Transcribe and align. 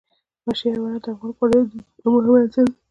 وحشي 0.45 0.67
حیوانات 0.73 1.01
د 1.05 1.07
افغان 1.11 1.31
کورنیو 1.37 1.67
د 1.69 1.71
دودونو 2.03 2.29
مهم 2.33 2.41
عنصر 2.43 2.65
دی. 2.69 2.73